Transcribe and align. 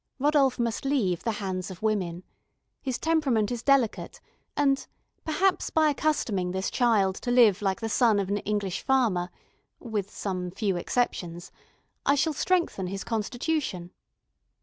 Rodolph 0.17 0.57
must 0.57 0.83
leave 0.83 1.23
the 1.23 1.33
hands 1.33 1.69
of 1.69 1.83
women; 1.83 2.23
his 2.81 2.97
temperament 2.97 3.51
is 3.51 3.61
delicate, 3.61 4.19
and, 4.57 4.87
perhaps, 5.23 5.69
by 5.69 5.91
accustoming 5.91 6.49
this 6.53 6.71
child 6.71 7.13
to 7.17 7.29
live 7.29 7.61
like 7.61 7.79
the 7.81 7.87
son 7.87 8.17
of 8.19 8.27
an 8.27 8.37
English 8.37 8.81
farmer 8.81 9.29
(with 9.79 10.09
some 10.09 10.49
few 10.49 10.75
exceptions), 10.75 11.51
I 12.03 12.15
shall 12.15 12.33
strengthen 12.33 12.87
his 12.87 13.03
constitution." 13.03 13.91